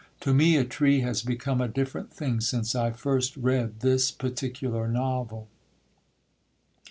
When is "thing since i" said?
2.11-2.89